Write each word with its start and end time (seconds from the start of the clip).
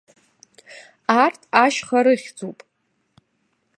Арҭ 1.23 1.41
ашьха 1.63 1.99
рыхьӡуп. 2.05 2.57